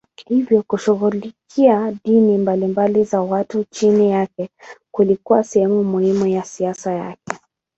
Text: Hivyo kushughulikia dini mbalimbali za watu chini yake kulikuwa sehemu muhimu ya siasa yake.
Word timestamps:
Hivyo 0.27 0.63
kushughulikia 0.67 1.93
dini 2.05 2.37
mbalimbali 2.37 3.03
za 3.03 3.21
watu 3.21 3.63
chini 3.69 4.11
yake 4.11 4.49
kulikuwa 4.91 5.43
sehemu 5.43 5.83
muhimu 5.83 6.27
ya 6.27 6.43
siasa 6.43 6.91
yake. 6.93 7.37